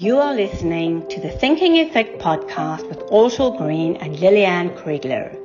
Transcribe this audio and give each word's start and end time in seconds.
You 0.00 0.16
are 0.16 0.34
listening 0.34 1.06
to 1.08 1.20
the 1.20 1.28
Thinking 1.28 1.76
Effect 1.76 2.22
podcast 2.22 2.88
with 2.88 3.02
Ortal 3.10 3.58
Green 3.58 3.96
and 3.96 4.18
Liliane 4.18 4.70
Kriegler. 4.70 5.38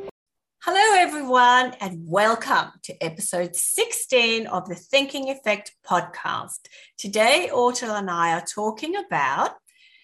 Hello, 0.64 0.96
everyone, 0.98 1.74
and 1.82 2.00
welcome 2.08 2.72
to 2.84 2.96
episode 3.04 3.54
16 3.54 4.48
of 4.48 4.70
the 4.70 4.76
Thinking 4.76 5.30
Effect 5.30 5.76
podcast. 5.86 6.70
Today, 6.98 7.50
Ortal 7.54 7.96
and 7.96 8.10
I 8.10 8.32
are 8.32 8.46
talking 8.46 8.96
about 8.96 9.56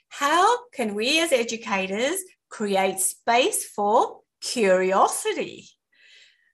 how 0.10 0.68
can 0.74 0.96
we 0.96 1.22
as 1.22 1.32
educators 1.32 2.20
create 2.50 3.00
space 3.00 3.64
for 3.64 4.20
curiosity. 4.42 5.70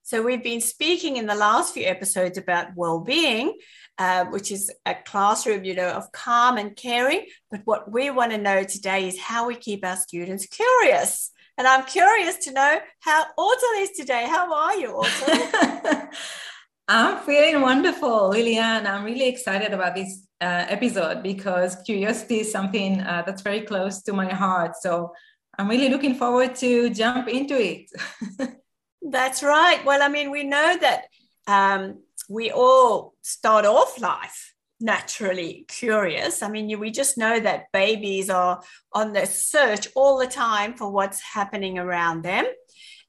So, 0.08 0.24
we've 0.24 0.42
been 0.42 0.62
speaking 0.62 1.18
in 1.18 1.26
the 1.26 1.36
last 1.36 1.74
few 1.74 1.84
episodes 1.84 2.38
about 2.38 2.68
well 2.78 3.02
being, 3.02 3.58
uh, 3.98 4.24
which 4.28 4.54
is 4.54 4.72
a 4.86 4.96
classroom, 4.96 5.66
you 5.66 5.76
know, 5.76 5.90
of 5.90 6.14
calm 6.14 6.58
and 6.58 6.74
caring. 6.78 7.26
But 7.52 7.64
what 7.66 7.92
we 7.92 8.10
want 8.10 8.32
to 8.32 8.38
know 8.38 8.64
today 8.64 9.10
is 9.10 9.20
how 9.20 9.48
we 9.48 9.56
keep 9.56 9.86
our 9.86 9.98
students 9.98 10.46
curious. 10.46 11.32
And 11.58 11.68
I'm 11.68 11.84
curious 11.84 12.38
to 12.46 12.54
know 12.54 12.80
how 13.02 13.26
Ortal 13.38 13.70
is 13.80 13.90
today. 13.98 14.26
How 14.30 14.54
are 14.54 14.78
you, 14.78 14.92
Ortal? 14.92 16.10
I'm 16.88 17.18
feeling 17.26 17.60
wonderful, 17.62 18.30
Liliane. 18.30 18.88
I'm 18.88 19.04
really 19.04 19.28
excited 19.28 19.74
about 19.74 19.94
this 19.94 20.26
uh, 20.40 20.68
episode 20.70 21.22
because 21.22 21.76
curiosity 21.86 22.40
is 22.40 22.50
something 22.50 23.02
uh, 23.02 23.24
that's 23.26 23.42
very 23.42 23.60
close 23.60 24.02
to 24.04 24.14
my 24.14 24.32
heart. 24.32 24.78
So 24.78 25.12
I'm 25.60 25.68
really 25.68 25.90
looking 25.90 26.16
forward 26.16 26.56
to 26.64 26.92
jump 26.92 27.28
into 27.28 27.60
it. 27.60 27.92
That's 29.02 29.44
right. 29.44 29.84
Well, 29.86 30.02
I 30.02 30.08
mean, 30.10 30.32
we 30.32 30.44
know 30.44 30.78
that 30.80 31.06
um, 31.48 32.02
we 32.30 32.52
all 32.52 33.14
start 33.22 33.66
off 33.66 34.00
life 34.00 34.54
naturally 34.80 35.66
curious. 35.68 36.44
I 36.44 36.50
mean, 36.50 36.80
we 36.80 36.92
just 36.92 37.18
know 37.18 37.40
that 37.40 37.72
babies 37.72 38.30
are 38.30 38.62
on 38.94 39.14
the 39.14 39.26
search 39.26 39.88
all 39.96 40.18
the 40.18 40.28
time 40.28 40.76
for 40.76 40.92
what's 40.92 41.22
happening 41.22 41.80
around 41.80 42.24
them. 42.24 42.46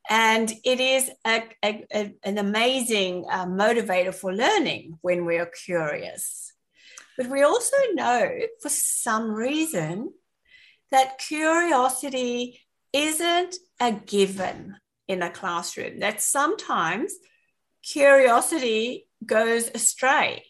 And 0.09 0.51
it 0.65 0.81
is 0.81 1.11
a, 1.27 1.43
a, 1.63 1.85
a, 1.93 2.15
an 2.25 2.39
amazing 2.39 3.27
uh, 3.31 3.45
motivator 3.45 4.15
for 4.15 4.33
learning 4.33 4.99
when 5.03 5.27
we 5.27 5.37
are 5.37 5.51
curious. 5.65 6.53
But 7.19 7.27
we 7.29 7.43
also 7.43 7.77
know 7.93 8.31
for 8.63 8.71
some 8.71 9.31
reason 9.33 10.13
that 10.91 11.19
curiosity 11.19 12.61
isn't 12.95 13.57
a 13.81 13.93
given 13.93 14.77
in 15.09 15.23
a 15.23 15.31
classroom, 15.31 16.01
that 16.01 16.21
sometimes 16.21 17.13
curiosity 17.83 19.09
goes 19.25 19.71
astray. 19.75 20.45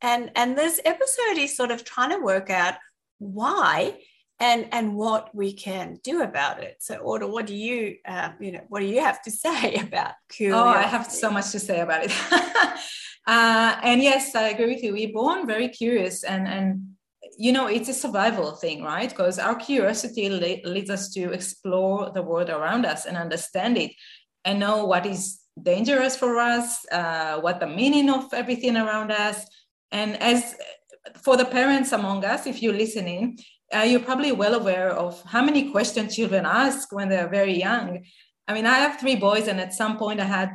And, 0.00 0.30
and 0.36 0.56
this 0.56 0.80
episode 0.84 1.38
is 1.38 1.56
sort 1.56 1.70
of 1.70 1.84
trying 1.84 2.10
to 2.10 2.18
work 2.18 2.50
out 2.50 2.74
why 3.18 3.98
and 4.40 4.66
and 4.72 4.94
what 4.94 5.34
we 5.34 5.52
can 5.52 5.98
do 6.02 6.22
about 6.22 6.62
it. 6.62 6.76
So, 6.80 6.96
Ortal, 6.96 7.30
what 7.30 7.46
do 7.46 7.54
you 7.54 7.96
uh, 8.06 8.30
you 8.40 8.52
know 8.52 8.64
what 8.68 8.80
do 8.80 8.86
you 8.86 9.00
have 9.00 9.22
to 9.22 9.30
say 9.44 9.74
about 9.76 10.12
curiosity? 10.28 10.68
Oh, 10.68 10.80
I 10.80 10.82
have 10.82 11.10
so 11.10 11.30
much 11.30 11.50
to 11.52 11.60
say 11.60 11.80
about 11.80 12.04
it. 12.04 12.12
uh, 13.26 13.76
and 13.82 14.02
yes, 14.02 14.34
I 14.34 14.48
agree 14.48 14.74
with 14.74 14.82
you. 14.82 14.92
We're 14.92 15.12
born 15.12 15.46
very 15.46 15.68
curious, 15.68 16.24
and 16.24 16.48
and 16.48 16.93
you 17.38 17.52
know 17.52 17.66
it's 17.66 17.88
a 17.88 17.94
survival 17.94 18.52
thing, 18.52 18.82
right? 18.82 19.08
Because 19.08 19.38
our 19.38 19.54
curiosity 19.54 20.28
le- 20.28 20.68
leads 20.68 20.90
us 20.90 21.10
to 21.10 21.32
explore 21.32 22.10
the 22.10 22.22
world 22.22 22.50
around 22.50 22.86
us 22.86 23.06
and 23.06 23.16
understand 23.16 23.78
it, 23.78 23.92
and 24.44 24.60
know 24.60 24.84
what 24.84 25.06
is 25.06 25.40
dangerous 25.60 26.16
for 26.16 26.38
us, 26.38 26.84
uh, 26.90 27.40
what 27.40 27.60
the 27.60 27.66
meaning 27.66 28.10
of 28.10 28.32
everything 28.32 28.76
around 28.76 29.12
us. 29.12 29.44
And 29.92 30.20
as 30.20 30.56
for 31.22 31.36
the 31.36 31.44
parents 31.44 31.92
among 31.92 32.24
us, 32.24 32.46
if 32.46 32.62
you're 32.62 32.74
listening, 32.74 33.38
uh, 33.74 33.80
you're 33.80 34.00
probably 34.00 34.32
well 34.32 34.54
aware 34.54 34.90
of 34.90 35.22
how 35.22 35.44
many 35.44 35.70
questions 35.70 36.16
children 36.16 36.44
ask 36.46 36.92
when 36.92 37.08
they're 37.08 37.28
very 37.28 37.58
young. 37.58 38.04
I 38.46 38.54
mean, 38.54 38.66
I 38.66 38.78
have 38.78 39.00
three 39.00 39.16
boys, 39.16 39.48
and 39.48 39.60
at 39.60 39.72
some 39.72 39.96
point 39.96 40.20
I 40.20 40.24
had 40.24 40.50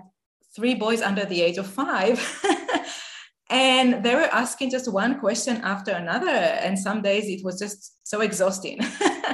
three 0.55 0.75
boys 0.75 1.01
under 1.01 1.25
the 1.25 1.41
age 1.41 1.57
of 1.57 1.67
five. 1.67 2.19
and 3.49 4.03
they 4.03 4.13
were 4.13 4.29
asking 4.31 4.69
just 4.69 4.91
one 4.91 5.19
question 5.19 5.57
after 5.63 5.91
another. 5.91 6.29
And 6.29 6.77
some 6.77 7.01
days 7.01 7.27
it 7.27 7.43
was 7.43 7.57
just 7.57 8.07
so 8.07 8.21
exhausting. 8.21 8.79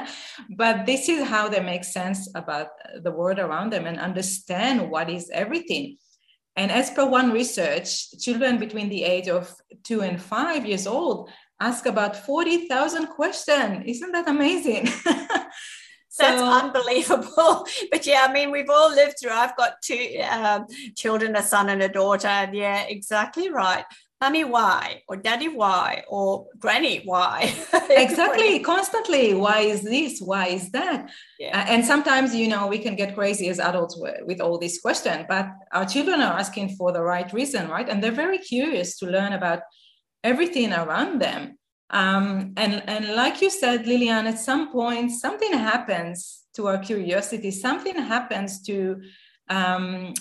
but 0.56 0.86
this 0.86 1.08
is 1.08 1.28
how 1.28 1.48
they 1.48 1.60
make 1.60 1.84
sense 1.84 2.28
about 2.34 2.68
the 3.02 3.10
world 3.10 3.38
around 3.38 3.72
them 3.72 3.86
and 3.86 4.00
understand 4.00 4.90
what 4.90 5.10
is 5.10 5.28
everything. 5.30 5.98
And 6.56 6.72
as 6.72 6.90
per 6.90 7.04
one 7.04 7.30
research, 7.30 8.18
children 8.18 8.56
between 8.56 8.88
the 8.88 9.04
age 9.04 9.28
of 9.28 9.54
two 9.84 10.00
and 10.00 10.20
five 10.20 10.64
years 10.64 10.86
old 10.86 11.30
ask 11.60 11.84
about 11.84 12.16
40,000 12.16 13.08
questions. 13.08 13.82
Isn't 13.86 14.12
that 14.12 14.28
amazing? 14.28 14.88
So, 16.08 16.22
That's 16.22 16.40
unbelievable. 16.40 17.66
But 17.90 18.06
yeah, 18.06 18.24
I 18.26 18.32
mean, 18.32 18.50
we've 18.50 18.70
all 18.70 18.88
lived 18.88 19.16
through. 19.20 19.32
I've 19.32 19.54
got 19.54 19.82
two 19.82 20.18
um, 20.30 20.64
children, 20.96 21.36
a 21.36 21.42
son 21.42 21.68
and 21.68 21.82
a 21.82 21.90
daughter. 21.90 22.26
And 22.26 22.56
yeah, 22.56 22.84
exactly 22.88 23.50
right 23.50 23.84
mommy 24.20 24.44
why? 24.44 25.02
Or 25.08 25.16
daddy 25.16 25.48
why? 25.48 26.04
Or 26.08 26.46
granny 26.58 27.02
why? 27.04 27.54
Exactly 27.90 28.60
constantly 28.60 29.34
why 29.34 29.60
is 29.60 29.82
this? 29.82 30.20
Why 30.20 30.46
is 30.48 30.70
that? 30.72 31.10
Yeah. 31.38 31.58
uh, 31.58 31.66
and 31.72 31.84
sometimes 31.84 32.34
you 32.34 32.48
know 32.48 32.66
we 32.66 32.78
can 32.78 32.96
get 32.96 33.14
crazy 33.14 33.48
as 33.48 33.58
adults 33.60 33.96
with, 33.96 34.16
with 34.26 34.40
all 34.40 34.58
these 34.58 34.80
questions 34.80 35.24
but 35.28 35.46
our 35.72 35.86
children 35.86 36.20
are 36.20 36.38
asking 36.38 36.70
for 36.76 36.92
the 36.92 37.02
right 37.02 37.30
reason 37.32 37.68
right? 37.68 37.88
And 37.88 38.02
they're 38.02 38.22
very 38.24 38.38
curious 38.38 38.98
to 38.98 39.06
learn 39.06 39.32
about 39.32 39.60
everything 40.24 40.72
around 40.72 41.20
them. 41.20 41.58
Um, 41.90 42.52
and 42.56 42.82
and 42.88 43.14
like 43.14 43.40
you 43.42 43.50
said 43.50 43.86
liliane 43.86 44.26
at 44.26 44.38
some 44.38 44.72
point 44.72 45.12
something 45.12 45.52
happens 45.52 46.46
to 46.56 46.66
our 46.66 46.78
curiosity. 46.78 47.50
Something 47.50 47.96
happens 47.96 48.62
to 48.62 49.00
um, 49.48 50.14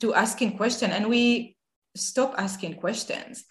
to 0.00 0.14
asking 0.14 0.56
question. 0.56 0.90
And 0.90 1.08
we 1.08 1.56
stop 1.98 2.34
asking 2.38 2.74
questions. 2.74 3.44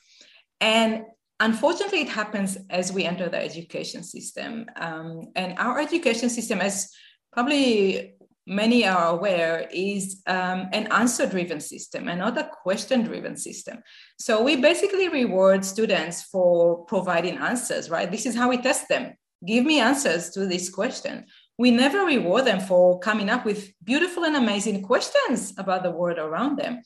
And 0.59 1.03
unfortunately, 1.39 2.01
it 2.01 2.09
happens 2.09 2.57
as 2.69 2.91
we 2.91 3.05
enter 3.05 3.29
the 3.29 3.41
education 3.41 4.03
system. 4.03 4.65
Um, 4.75 5.21
and 5.35 5.57
our 5.57 5.79
education 5.79 6.29
system, 6.29 6.61
as 6.61 6.89
probably 7.31 8.15
many 8.45 8.87
are 8.87 9.09
aware, 9.09 9.67
is 9.71 10.21
um, 10.25 10.69
an 10.71 10.87
answer 10.91 11.27
driven 11.27 11.59
system 11.59 12.07
and 12.07 12.19
not 12.19 12.37
a 12.37 12.49
question 12.63 13.03
driven 13.03 13.35
system. 13.35 13.83
So 14.19 14.41
we 14.41 14.55
basically 14.55 15.09
reward 15.09 15.63
students 15.65 16.23
for 16.23 16.85
providing 16.85 17.37
answers, 17.37 17.89
right? 17.89 18.09
This 18.09 18.25
is 18.25 18.35
how 18.35 18.49
we 18.49 18.57
test 18.57 18.87
them. 18.87 19.13
Give 19.45 19.65
me 19.65 19.79
answers 19.79 20.31
to 20.31 20.47
this 20.47 20.69
question. 20.69 21.25
We 21.59 21.71
never 21.71 22.05
reward 22.05 22.45
them 22.45 22.59
for 22.59 22.99
coming 22.99 23.29
up 23.29 23.45
with 23.45 23.71
beautiful 23.83 24.25
and 24.25 24.35
amazing 24.35 24.83
questions 24.83 25.53
about 25.57 25.83
the 25.83 25.91
world 25.91 26.17
around 26.17 26.57
them. 26.57 26.81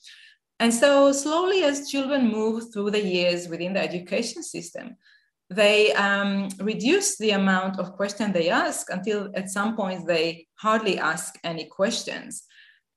And 0.61 0.71
so, 0.71 1.11
slowly, 1.11 1.63
as 1.63 1.89
children 1.89 2.31
move 2.31 2.71
through 2.71 2.91
the 2.91 3.03
years 3.03 3.47
within 3.47 3.73
the 3.73 3.81
education 3.81 4.43
system, 4.43 4.95
they 5.49 5.91
um, 5.93 6.49
reduce 6.59 7.17
the 7.17 7.31
amount 7.31 7.79
of 7.79 7.93
questions 7.93 8.31
they 8.31 8.51
ask 8.51 8.87
until 8.91 9.31
at 9.33 9.49
some 9.49 9.75
point 9.75 10.05
they 10.05 10.45
hardly 10.53 10.99
ask 10.99 11.33
any 11.43 11.65
questions. 11.65 12.43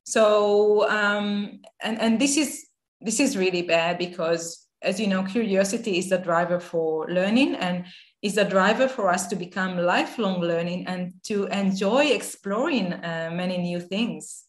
So, 0.05 0.87
um, 0.91 1.63
and, 1.83 1.99
and 2.03 2.21
this 2.21 2.37
is 2.37 2.67
this 3.01 3.19
is 3.19 3.35
really 3.35 3.63
bad 3.63 3.97
because, 3.97 4.67
as 4.83 5.01
you 5.01 5.07
know, 5.07 5.23
curiosity 5.23 5.97
is 5.97 6.11
the 6.11 6.19
driver 6.19 6.61
for 6.61 7.09
learning 7.09 7.55
and 7.55 7.87
is 8.21 8.35
the 8.35 8.45
driver 8.45 8.89
for 8.89 9.09
us 9.09 9.27
to 9.29 9.37
become 9.37 9.79
lifelong 9.79 10.43
learning 10.43 10.87
and 10.87 11.15
to 11.23 11.47
enjoy 11.47 12.05
exploring 12.09 12.93
uh, 12.93 13.31
many 13.33 13.57
new 13.57 13.81
things. 13.81 14.45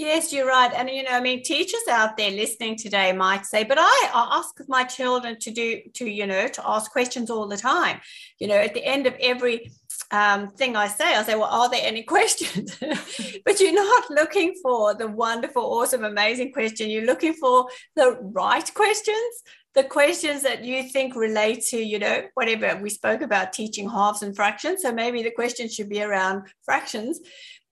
Yes, 0.00 0.32
you're 0.32 0.46
right. 0.46 0.72
And, 0.72 0.88
you 0.88 1.02
know, 1.02 1.10
I 1.10 1.20
mean, 1.20 1.42
teachers 1.42 1.82
out 1.90 2.16
there 2.16 2.30
listening 2.30 2.76
today 2.76 3.12
might 3.12 3.44
say, 3.44 3.64
but 3.64 3.76
I, 3.78 4.10
I 4.14 4.38
ask 4.38 4.58
my 4.66 4.82
children 4.82 5.38
to 5.40 5.50
do, 5.50 5.82
to, 5.92 6.08
you 6.08 6.26
know, 6.26 6.48
to 6.48 6.62
ask 6.66 6.90
questions 6.90 7.28
all 7.28 7.46
the 7.46 7.58
time. 7.58 8.00
You 8.38 8.48
know, 8.48 8.54
at 8.54 8.72
the 8.72 8.82
end 8.82 9.06
of 9.06 9.14
every 9.20 9.70
um, 10.10 10.48
thing 10.52 10.74
I 10.74 10.88
say, 10.88 11.14
I 11.14 11.22
say, 11.22 11.34
well, 11.34 11.50
are 11.50 11.68
there 11.68 11.82
any 11.84 12.02
questions? 12.14 12.78
but 13.44 13.60
you're 13.60 13.74
not 13.74 14.08
looking 14.08 14.54
for 14.62 14.94
the 14.94 15.06
wonderful, 15.06 15.64
awesome, 15.64 16.04
amazing 16.04 16.54
question. 16.54 16.88
You're 16.88 17.04
looking 17.04 17.34
for 17.34 17.66
the 17.94 18.18
right 18.22 18.72
questions, 18.72 19.42
the 19.74 19.84
questions 19.84 20.42
that 20.44 20.64
you 20.64 20.82
think 20.84 21.14
relate 21.14 21.62
to, 21.64 21.76
you 21.76 21.98
know, 21.98 22.22
whatever 22.32 22.80
we 22.80 22.88
spoke 22.88 23.20
about 23.20 23.52
teaching 23.52 23.86
halves 23.86 24.22
and 24.22 24.34
fractions. 24.34 24.80
So 24.80 24.92
maybe 24.92 25.22
the 25.22 25.30
question 25.30 25.68
should 25.68 25.90
be 25.90 26.02
around 26.02 26.44
fractions 26.64 27.20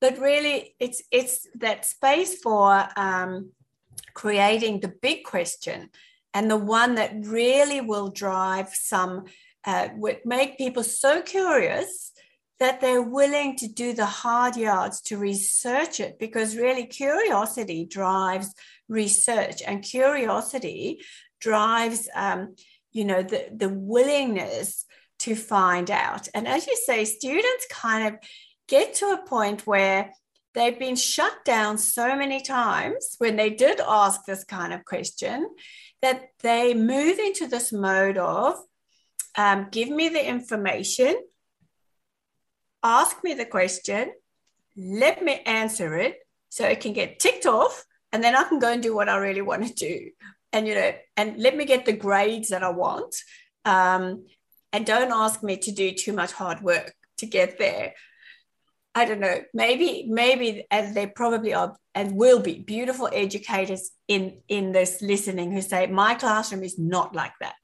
but 0.00 0.18
really 0.18 0.74
it's 0.78 1.02
it's 1.10 1.46
that 1.56 1.84
space 1.84 2.40
for 2.40 2.86
um, 2.96 3.50
creating 4.14 4.80
the 4.80 4.92
big 5.02 5.24
question 5.24 5.90
and 6.34 6.50
the 6.50 6.56
one 6.56 6.96
that 6.96 7.12
really 7.22 7.80
will 7.80 8.10
drive 8.10 8.68
some 8.72 9.24
uh, 9.64 9.88
would 9.96 10.18
make 10.24 10.58
people 10.58 10.82
so 10.82 11.20
curious 11.22 12.12
that 12.60 12.80
they're 12.80 13.02
willing 13.02 13.56
to 13.56 13.68
do 13.68 13.92
the 13.92 14.06
hard 14.06 14.56
yards 14.56 15.00
to 15.00 15.16
research 15.16 16.00
it 16.00 16.18
because 16.18 16.56
really 16.56 16.86
curiosity 16.86 17.84
drives 17.84 18.52
research 18.88 19.62
and 19.66 19.82
curiosity 19.82 21.00
drives 21.40 22.08
um, 22.14 22.54
you 22.92 23.04
know 23.04 23.22
the, 23.22 23.48
the 23.54 23.68
willingness 23.68 24.84
to 25.20 25.34
find 25.34 25.90
out. 25.90 26.28
And 26.34 26.46
as 26.46 26.66
you 26.66 26.76
say, 26.76 27.04
students 27.04 27.66
kind 27.70 28.14
of 28.14 28.20
get 28.68 28.94
to 28.94 29.06
a 29.06 29.26
point 29.26 29.66
where 29.66 30.12
they've 30.54 30.78
been 30.78 30.96
shut 30.96 31.44
down 31.44 31.78
so 31.78 32.16
many 32.16 32.42
times 32.42 33.16
when 33.18 33.36
they 33.36 33.50
did 33.50 33.80
ask 33.80 34.24
this 34.24 34.44
kind 34.44 34.72
of 34.72 34.84
question 34.84 35.48
that 36.02 36.28
they 36.42 36.74
move 36.74 37.18
into 37.18 37.46
this 37.46 37.72
mode 37.72 38.18
of 38.18 38.56
um, 39.36 39.68
give 39.70 39.88
me 39.88 40.08
the 40.08 40.26
information, 40.26 41.16
ask 42.82 43.22
me 43.22 43.34
the 43.34 43.44
question, 43.44 44.12
let 44.76 45.22
me 45.22 45.40
answer 45.46 45.96
it 45.96 46.18
so 46.48 46.66
it 46.66 46.80
can 46.80 46.92
get 46.92 47.18
ticked 47.18 47.46
off, 47.46 47.84
and 48.12 48.22
then 48.22 48.34
I 48.34 48.44
can 48.44 48.58
go 48.58 48.72
and 48.72 48.82
do 48.82 48.94
what 48.94 49.08
I 49.08 49.16
really 49.16 49.42
want 49.42 49.66
to 49.66 49.74
do. 49.74 50.10
And 50.52 50.66
you 50.66 50.74
know, 50.74 50.92
and 51.16 51.36
let 51.38 51.56
me 51.56 51.66
get 51.66 51.84
the 51.84 51.92
grades 51.92 52.48
that 52.48 52.62
I 52.62 52.70
want. 52.70 53.14
Um, 53.64 54.26
and 54.72 54.84
don't 54.86 55.12
ask 55.12 55.42
me 55.42 55.56
to 55.58 55.72
do 55.72 55.92
too 55.92 56.12
much 56.12 56.32
hard 56.32 56.60
work 56.60 56.94
to 57.18 57.26
get 57.26 57.58
there. 57.58 57.94
I 58.98 59.04
don't 59.04 59.20
know, 59.20 59.38
maybe, 59.54 60.06
maybe, 60.08 60.66
and 60.70 60.94
they 60.96 61.06
probably 61.06 61.52
are 61.54 61.76
and 61.94 62.16
will 62.16 62.40
be 62.40 62.58
beautiful 62.58 63.08
educators 63.12 63.90
in, 64.08 64.22
in 64.48 64.72
this 64.72 65.00
listening 65.00 65.52
who 65.52 65.62
say, 65.62 65.86
my 65.86 66.14
classroom 66.14 66.64
is 66.64 66.78
not 66.78 67.14
like 67.14 67.36
that. 67.40 67.54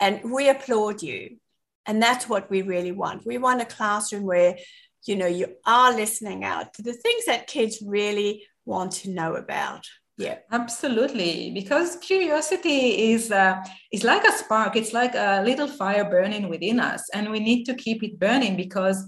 And 0.00 0.32
we 0.32 0.48
applaud 0.48 1.02
you. 1.02 1.36
And 1.84 2.02
that's 2.02 2.28
what 2.28 2.50
we 2.50 2.62
really 2.62 2.92
want. 2.92 3.26
We 3.26 3.38
want 3.38 3.60
a 3.60 3.74
classroom 3.76 4.24
where, 4.24 4.56
you 5.06 5.16
know, 5.16 5.26
you 5.26 5.46
are 5.66 5.92
listening 5.94 6.42
out 6.44 6.72
to 6.74 6.82
the 6.82 6.92
things 7.04 7.24
that 7.26 7.46
kids 7.46 7.82
really 7.98 8.46
want 8.64 8.92
to 9.00 9.10
know 9.10 9.34
about. 9.36 9.84
Yeah, 10.18 10.38
absolutely. 10.50 11.50
Because 11.52 11.96
curiosity 11.96 13.12
is 13.12 13.30
uh, 13.30 13.54
is 13.92 14.04
like 14.04 14.24
a 14.24 14.32
spark. 14.32 14.74
It's 14.74 14.92
like 14.92 15.14
a 15.14 15.42
little 15.44 15.68
fire 15.68 16.06
burning 16.10 16.48
within 16.48 16.80
us, 16.80 17.02
and 17.14 17.30
we 17.30 17.40
need 17.40 17.64
to 17.66 17.74
keep 17.74 18.02
it 18.02 18.18
burning 18.18 18.56
because, 18.56 18.98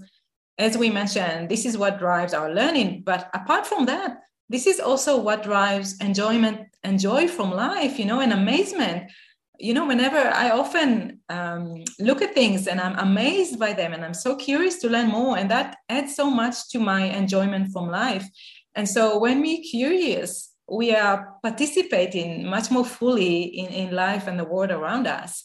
as 0.61 0.77
we 0.77 0.89
mentioned, 0.89 1.49
this 1.49 1.65
is 1.65 1.77
what 1.77 1.99
drives 1.99 2.33
our 2.33 2.53
learning. 2.53 3.03
But 3.03 3.29
apart 3.33 3.65
from 3.65 3.85
that, 3.85 4.21
this 4.49 4.67
is 4.67 4.79
also 4.79 5.19
what 5.19 5.43
drives 5.43 5.99
enjoyment 5.99 6.67
and 6.83 6.99
joy 6.99 7.27
from 7.27 7.51
life. 7.51 7.97
You 7.97 8.05
know, 8.05 8.19
and 8.19 8.33
amazement. 8.33 9.11
You 9.59 9.75
know, 9.75 9.85
whenever 9.85 10.17
I 10.17 10.49
often 10.49 11.19
um, 11.29 11.83
look 11.99 12.23
at 12.23 12.33
things 12.33 12.67
and 12.67 12.81
I'm 12.81 12.97
amazed 12.97 13.59
by 13.59 13.73
them, 13.73 13.93
and 13.93 14.03
I'm 14.03 14.13
so 14.13 14.35
curious 14.35 14.79
to 14.79 14.89
learn 14.89 15.09
more, 15.09 15.37
and 15.37 15.51
that 15.51 15.77
adds 15.87 16.15
so 16.15 16.31
much 16.31 16.69
to 16.69 16.79
my 16.79 17.03
enjoyment 17.03 17.71
from 17.71 17.89
life. 17.89 18.27
And 18.73 18.89
so, 18.89 19.19
when 19.19 19.41
we're 19.41 19.61
curious 19.69 20.51
we 20.71 20.95
are 20.95 21.35
participating 21.43 22.45
much 22.45 22.71
more 22.71 22.85
fully 22.85 23.41
in, 23.41 23.67
in 23.67 23.93
life 23.93 24.27
and 24.27 24.39
the 24.39 24.45
world 24.45 24.71
around 24.71 25.05
us 25.05 25.43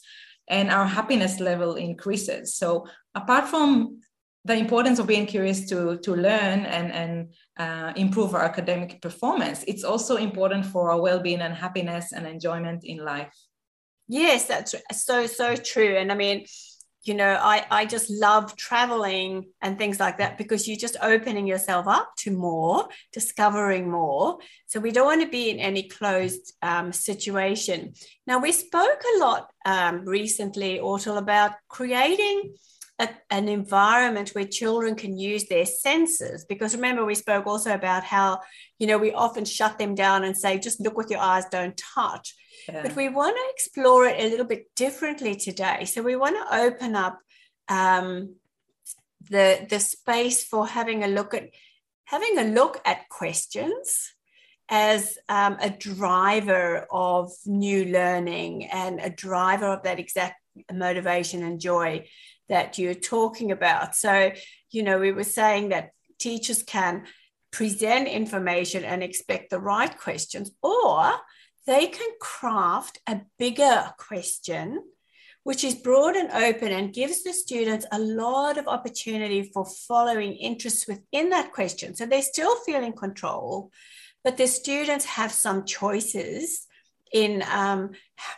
and 0.49 0.71
our 0.71 0.87
happiness 0.87 1.41
level 1.41 1.75
increases 1.75 2.55
so 2.55 2.87
apart 3.15 3.49
from 3.49 4.01
the 4.47 4.57
importance 4.57 4.99
of 4.99 5.07
being 5.07 5.27
curious 5.27 5.69
to, 5.69 5.99
to 5.99 6.15
learn 6.15 6.61
and, 6.67 6.93
and 6.93 7.33
uh, 7.59 7.93
improve 7.97 8.35
our 8.35 8.45
academic 8.45 9.03
performance. 9.03 9.65
It's 9.67 9.85
also 9.85 10.17
important 10.17 10.65
for 10.67 10.91
our 10.91 11.01
well-being 11.01 11.41
and 11.41 11.55
happiness 11.55 12.13
and 12.13 12.27
enjoyment 12.27 12.85
in 12.85 12.99
life. 13.05 13.35
Yes 14.09 14.47
that's 14.47 14.75
so 14.93 15.27
so 15.27 15.57
true. 15.57 15.97
And 15.97 16.13
i 16.13 16.15
mean 16.15 16.47
you 17.03 17.15
know 17.15 17.39
I, 17.41 17.65
I 17.71 17.87
just 17.87 18.11
love 18.11 18.57
traveling 18.57 19.47
and 19.63 19.79
things 19.79 20.01
like 20.01 20.19
that 20.19 20.39
because 20.39 20.67
you're 20.67 20.77
just 20.77 20.97
opening 21.03 21.47
yourself 21.47 21.87
up 21.87 22.11
to 22.19 22.31
more 22.31 22.89
discovering 23.13 23.91
more. 23.91 24.39
So 24.67 24.81
we 24.81 24.93
don't 24.93 25.07
want 25.07 25.23
to 25.23 25.29
be 25.29 25.51
in 25.51 25.59
any 25.59 25.89
closed 25.89 26.53
um, 26.63 26.93
situation. 26.93 27.95
Now 28.27 28.39
we 28.39 28.53
spoke 28.53 29.03
a 29.15 29.19
lot 29.19 29.51
um, 29.65 30.05
recently 30.05 30.79
Ortal 30.79 31.19
about 31.19 31.53
creating 31.69 32.55
a, 32.99 33.09
an 33.31 33.49
environment 33.49 34.31
where 34.31 34.47
children 34.47 34.95
can 34.95 35.19
use 35.19 35.47
their 35.47 35.67
senses. 35.67 36.45
Because 36.45 36.75
remember 36.75 37.05
we 37.05 37.15
spoke 37.15 37.47
also 37.47 37.75
about 37.75 38.05
how 38.05 38.41
you 38.79 38.87
know 38.87 38.99
we 38.99 39.13
often 39.13 39.45
shut 39.45 39.79
them 39.79 39.95
down 39.95 40.25
and 40.25 40.37
say 40.37 40.59
just 40.59 40.81
look 40.81 40.97
with 40.97 41.11
your 41.11 41.21
eyes 41.21 41.45
don't 41.51 41.81
touch. 41.95 42.35
Yeah. 42.69 42.83
but 42.83 42.97
we 42.97 43.09
want 43.09 43.37
to 43.37 43.53
explore 43.55 44.07
it 44.07 44.19
a 44.19 44.29
little 44.29 44.47
bit 44.47 44.75
differently 44.75 45.37
today. 45.37 45.85
So 45.85 46.03
we 46.03 46.17
want 46.17 46.37
to 46.37 46.57
open 46.57 46.97
up 46.97 47.21
um, 47.69 48.37
the 49.29 49.67
the 49.69 49.81
space 49.81 50.45
for 50.45 50.67
having 50.67 51.05
a 51.05 51.09
look 51.09 51.35
at 51.35 51.51
having 52.05 52.39
a 52.39 52.45
look 52.45 52.81
at 52.85 53.09
questions 53.09 54.13
as 54.69 55.17
um, 55.29 55.57
a 55.61 55.71
driver 55.71 56.87
of 56.91 57.31
new 57.45 57.85
learning 57.85 58.65
and 58.65 59.01
a 59.01 59.11
driver 59.11 59.67
of 59.67 59.83
that 59.85 60.01
exact 60.01 60.41
motivation 60.73 61.43
and 61.43 61.61
joy 61.61 62.05
that 62.49 62.79
you're 62.79 62.95
talking 62.95 63.53
about. 63.53 63.95
So, 63.95 64.33
you 64.71 64.83
know, 64.83 64.99
we 64.99 65.13
were 65.13 65.25
saying 65.25 65.71
that 65.71 65.91
teachers 66.19 66.63
can 66.63 67.05
present 67.51 68.09
information 68.09 68.85
and 68.85 69.03
expect 69.03 69.51
the 69.51 69.61
right 69.61 69.97
questions, 69.97 70.51
or 70.63 71.13
they 71.67 71.87
can 71.87 72.11
craft 72.21 72.99
a 73.07 73.21
bigger 73.39 73.93
question 73.99 74.83
which 75.47 75.63
is 75.63 75.77
broad 75.77 76.17
and 76.17 76.29
open 76.33 76.73
and 76.73 76.93
gives 76.93 77.23
the 77.23 77.33
students 77.33 77.87
a 77.93 78.01
lot 78.01 78.59
of 78.59 78.67
opportunity 78.67 79.49
for 79.55 79.65
following 79.65 80.33
interests 80.33 80.89
within 80.89 81.31
that 81.31 81.53
question. 81.53 81.95
So 81.95 82.05
they 82.05 82.21
still 82.21 82.57
feel 82.65 82.83
in 82.83 82.95
control, 82.95 83.71
but 84.25 84.37
the 84.37 84.49
students 84.49 85.05
have 85.05 85.31
some 85.31 85.65
choices 85.65 86.66
in 87.13 87.43
um, 87.51 87.91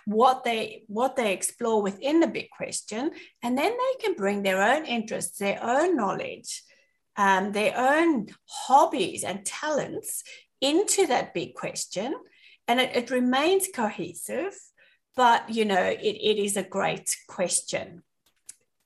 what 0.04 0.44
they 0.44 0.84
what 0.86 1.16
they 1.16 1.32
explore 1.32 1.82
within 1.82 2.20
the 2.20 2.26
big 2.26 2.50
question, 2.50 3.10
and 3.42 3.56
then 3.56 3.72
they 3.72 4.02
can 4.02 4.14
bring 4.14 4.42
their 4.42 4.62
own 4.62 4.84
interests, 4.84 5.38
their 5.38 5.62
own 5.62 5.96
knowledge, 5.96 6.62
um, 7.16 7.52
their 7.52 7.76
own 7.76 8.26
hobbies 8.46 9.24
and 9.24 9.44
talents 9.44 10.22
into 10.60 11.06
that 11.06 11.34
big 11.34 11.54
question, 11.54 12.14
and 12.66 12.80
it, 12.80 12.94
it 12.94 13.10
remains 13.10 13.68
cohesive. 13.74 14.54
But 15.16 15.50
you 15.50 15.64
know, 15.64 15.82
it, 15.82 16.00
it 16.00 16.38
is 16.38 16.56
a 16.56 16.62
great 16.62 17.14
question. 17.28 18.02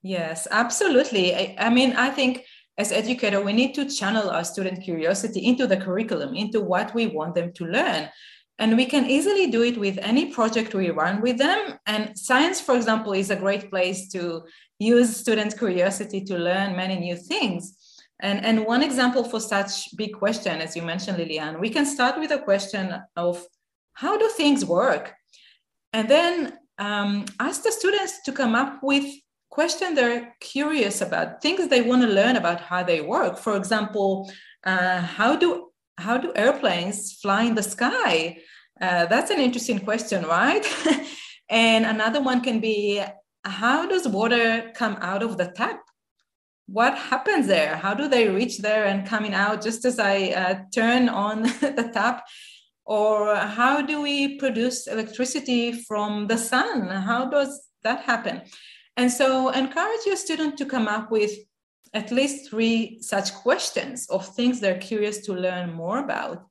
Yes, 0.02 0.48
absolutely. 0.50 1.34
I, 1.34 1.56
I 1.58 1.70
mean, 1.70 1.92
I 1.92 2.10
think 2.10 2.44
as 2.78 2.90
educator, 2.90 3.40
we 3.40 3.52
need 3.52 3.74
to 3.74 3.88
channel 3.88 4.30
our 4.30 4.44
student 4.44 4.82
curiosity 4.82 5.46
into 5.46 5.66
the 5.66 5.76
curriculum, 5.76 6.34
into 6.34 6.60
what 6.60 6.94
we 6.94 7.06
want 7.06 7.34
them 7.34 7.52
to 7.52 7.66
learn. 7.66 8.08
And 8.58 8.76
we 8.76 8.86
can 8.86 9.06
easily 9.06 9.50
do 9.50 9.62
it 9.62 9.78
with 9.78 9.98
any 10.02 10.26
project 10.26 10.74
we 10.74 10.90
run 10.90 11.20
with 11.20 11.38
them. 11.38 11.78
And 11.86 12.16
science, 12.16 12.60
for 12.60 12.76
example, 12.76 13.12
is 13.12 13.30
a 13.30 13.36
great 13.36 13.70
place 13.70 14.08
to 14.10 14.44
use 14.78 15.16
students' 15.16 15.58
curiosity 15.58 16.22
to 16.24 16.38
learn 16.38 16.76
many 16.76 16.96
new 16.98 17.16
things. 17.16 17.76
And, 18.20 18.44
and 18.44 18.64
one 18.66 18.82
example 18.82 19.24
for 19.24 19.40
such 19.40 19.96
big 19.96 20.12
question, 20.14 20.60
as 20.60 20.76
you 20.76 20.82
mentioned, 20.82 21.18
Liliane, 21.18 21.58
we 21.58 21.70
can 21.70 21.84
start 21.84 22.18
with 22.18 22.30
a 22.30 22.38
question 22.38 22.94
of 23.16 23.44
how 23.94 24.16
do 24.16 24.28
things 24.28 24.64
work? 24.64 25.14
And 25.92 26.08
then 26.08 26.58
um, 26.78 27.24
ask 27.40 27.64
the 27.64 27.72
students 27.72 28.22
to 28.22 28.32
come 28.32 28.54
up 28.54 28.80
with 28.82 29.04
questions 29.50 29.96
they're 29.96 30.34
curious 30.40 31.00
about, 31.00 31.42
things 31.42 31.68
they 31.68 31.82
want 31.82 32.02
to 32.02 32.08
learn 32.08 32.36
about 32.36 32.60
how 32.60 32.82
they 32.82 33.00
work. 33.00 33.38
For 33.38 33.56
example, 33.56 34.30
uh, 34.64 35.00
how 35.00 35.36
do 35.36 35.71
how 36.02 36.18
do 36.18 36.32
airplanes 36.34 37.12
fly 37.22 37.42
in 37.44 37.54
the 37.54 37.62
sky? 37.62 38.38
Uh, 38.80 39.06
that's 39.06 39.30
an 39.30 39.40
interesting 39.40 39.78
question, 39.78 40.24
right? 40.24 40.64
and 41.48 41.86
another 41.86 42.20
one 42.20 42.40
can 42.40 42.58
be 42.60 43.02
how 43.44 43.86
does 43.86 44.06
water 44.06 44.70
come 44.74 44.96
out 45.00 45.22
of 45.22 45.36
the 45.36 45.48
tap? 45.58 45.80
What 46.66 46.96
happens 46.96 47.46
there? 47.46 47.76
How 47.76 47.94
do 47.94 48.08
they 48.08 48.28
reach 48.28 48.58
there 48.58 48.84
and 48.86 49.06
coming 49.06 49.34
out 49.34 49.62
just 49.62 49.84
as 49.84 49.98
I 49.98 50.16
uh, 50.30 50.54
turn 50.74 51.08
on 51.08 51.42
the 51.78 51.90
tap? 51.92 52.24
Or 52.84 53.36
how 53.36 53.82
do 53.82 54.02
we 54.02 54.38
produce 54.38 54.86
electricity 54.86 55.72
from 55.72 56.26
the 56.26 56.38
sun? 56.38 56.88
How 56.88 57.26
does 57.26 57.68
that 57.84 58.00
happen? 58.00 58.42
And 58.96 59.10
so 59.10 59.48
encourage 59.50 60.04
your 60.06 60.16
student 60.16 60.58
to 60.58 60.66
come 60.66 60.88
up 60.88 61.10
with 61.10 61.32
at 61.94 62.10
least 62.10 62.48
three 62.48 62.98
such 63.00 63.34
questions 63.34 64.08
of 64.08 64.26
things 64.26 64.60
they're 64.60 64.78
curious 64.78 65.18
to 65.26 65.34
learn 65.34 65.72
more 65.72 65.98
about. 65.98 66.46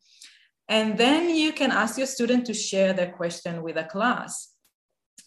And 0.67 0.97
then 0.97 1.29
you 1.29 1.51
can 1.51 1.71
ask 1.71 1.97
your 1.97 2.07
student 2.07 2.45
to 2.45 2.53
share 2.53 2.93
their 2.93 3.11
question 3.11 3.63
with 3.63 3.77
a 3.77 3.83
class. 3.83 4.49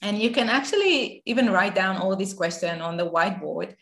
And 0.00 0.18
you 0.18 0.30
can 0.30 0.48
actually 0.48 1.22
even 1.26 1.50
write 1.50 1.74
down 1.74 1.96
all 1.96 2.16
these 2.16 2.34
questions 2.34 2.80
on 2.80 2.96
the 2.96 3.10
whiteboard. 3.10 3.74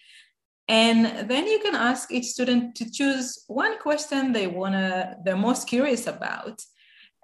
And 0.69 1.29
then 1.29 1.47
you 1.47 1.59
can 1.59 1.75
ask 1.75 2.11
each 2.11 2.27
student 2.27 2.77
to 2.77 2.91
choose 2.91 3.45
one 3.47 3.79
question 3.79 4.33
they 4.33 4.47
wanna, 4.47 5.17
they're 5.25 5.37
most 5.37 5.69
curious 5.69 6.07
about. 6.07 6.63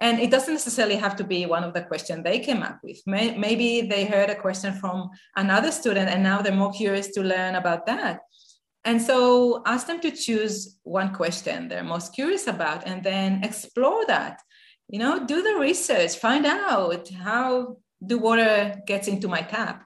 And 0.01 0.19
it 0.19 0.31
doesn't 0.31 0.53
necessarily 0.53 0.95
have 0.95 1.15
to 1.17 1.23
be 1.23 1.45
one 1.45 1.63
of 1.63 1.73
the 1.73 1.81
questions 1.81 2.23
they 2.23 2.39
came 2.39 2.63
up 2.63 2.79
with. 2.83 3.01
Maybe 3.05 3.81
they 3.81 4.05
heard 4.05 4.29
a 4.29 4.35
question 4.35 4.73
from 4.73 5.09
another 5.35 5.71
student 5.71 6.09
and 6.09 6.23
now 6.23 6.41
they're 6.41 6.55
more 6.55 6.71
curious 6.71 7.09
to 7.09 7.21
learn 7.21 7.55
about 7.55 7.85
that. 7.87 8.19
And 8.85 9.01
so 9.01 9.61
ask 9.65 9.87
them 9.87 9.99
to 10.01 10.11
choose 10.11 10.77
one 10.83 11.13
question 11.13 11.67
they're 11.67 11.83
most 11.83 12.13
curious 12.13 12.47
about 12.47 12.87
and 12.87 13.03
then 13.03 13.43
explore 13.43 14.05
that. 14.07 14.41
You 14.87 14.99
know, 14.99 15.25
do 15.25 15.41
the 15.43 15.59
research, 15.59 16.15
find 16.15 16.45
out 16.45 17.09
how 17.09 17.77
the 18.01 18.17
water 18.17 18.81
gets 18.87 19.07
into 19.07 19.27
my 19.27 19.41
tap. 19.41 19.85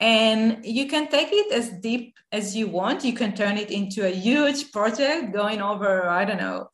and 0.00 0.64
you 0.64 0.86
can 0.86 1.08
take 1.08 1.28
it 1.32 1.52
as 1.52 1.70
deep 1.70 2.14
as 2.30 2.54
you 2.54 2.68
want 2.68 3.04
you 3.04 3.12
can 3.12 3.34
turn 3.34 3.56
it 3.56 3.70
into 3.70 4.06
a 4.06 4.10
huge 4.10 4.70
project 4.70 5.32
going 5.32 5.60
over 5.60 6.08
i 6.08 6.24
don't 6.24 6.38
know 6.38 6.68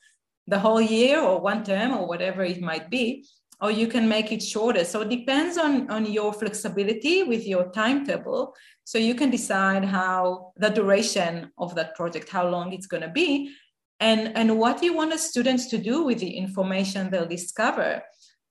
the 0.47 0.59
whole 0.59 0.81
year 0.81 1.21
or 1.21 1.41
one 1.41 1.65
term 1.65 1.93
or 1.93 2.07
whatever 2.07 2.43
it 2.43 2.61
might 2.61 2.91
be 2.91 3.27
or 3.65 3.71
you 3.71 3.89
can 3.89 4.07
make 4.07 4.31
it 4.31 4.43
shorter 4.43 4.85
so 4.85 5.01
it 5.01 5.09
depends 5.09 5.57
on 5.57 5.91
on 5.97 6.05
your 6.19 6.31
flexibility 6.33 7.17
with 7.23 7.47
your 7.53 7.65
timetable 7.71 8.55
so 8.85 8.99
you 8.99 9.15
can 9.21 9.31
decide 9.31 9.85
how 9.99 10.53
the 10.63 10.69
duration 10.69 11.51
of 11.57 11.75
that 11.75 11.95
project 11.99 12.29
how 12.29 12.47
long 12.47 12.73
it's 12.75 12.91
going 12.93 13.07
to 13.09 13.15
be 13.23 13.31
and 14.01 14.37
and 14.39 14.59
what 14.63 14.83
you 14.83 14.93
want 14.99 15.11
the 15.11 15.19
students 15.19 15.65
to 15.73 15.79
do 15.91 15.97
with 16.09 16.19
the 16.19 16.33
information 16.45 17.11
they'll 17.11 17.37
discover 17.39 18.03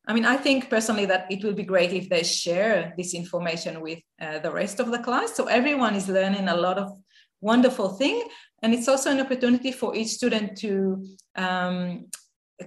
I 0.06 0.14
mean, 0.14 0.26
I 0.26 0.36
think 0.36 0.70
personally 0.70 1.06
that 1.06 1.28
it 1.32 1.46
will 1.46 1.54
be 1.54 1.64
great 1.64 1.94
if 1.94 2.10
they 2.10 2.24
share 2.24 2.94
this 2.98 3.14
information 3.14 3.80
with 3.80 4.00
uh, 4.22 4.40
the 4.40 4.52
rest 4.52 4.82
of 4.82 4.92
the 4.92 5.00
class. 5.00 5.34
So 5.34 5.46
everyone 5.46 5.96
is 5.96 6.10
learning 6.10 6.50
a 6.50 6.58
lot 6.58 6.78
of 6.78 6.92
wonderful 7.40 7.88
thing. 7.88 8.22
And 8.62 8.74
it's 8.74 8.90
also 8.90 9.12
an 9.12 9.22
opportunity 9.22 9.72
for 9.72 9.96
each 9.96 10.10
student 10.10 10.58
to 10.58 11.06
um, 11.36 12.08